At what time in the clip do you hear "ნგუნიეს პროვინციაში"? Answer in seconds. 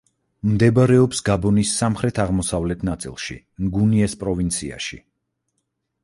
3.65-4.99